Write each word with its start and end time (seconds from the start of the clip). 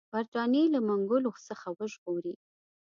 برټانیې 0.13 0.65
له 0.73 0.79
منګولو 0.87 1.31
څخه 1.47 1.67
وژغوري. 1.77 2.33